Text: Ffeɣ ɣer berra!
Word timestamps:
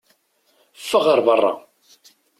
Ffeɣ 0.79 1.01
ɣer 1.07 1.19
berra! 1.25 1.51